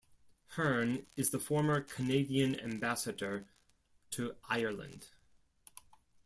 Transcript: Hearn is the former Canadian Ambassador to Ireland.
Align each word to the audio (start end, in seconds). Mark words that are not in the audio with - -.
Hearn 0.55 1.05
is 1.15 1.29
the 1.29 1.37
former 1.37 1.79
Canadian 1.79 2.59
Ambassador 2.59 3.45
to 4.09 4.35
Ireland. 4.49 5.09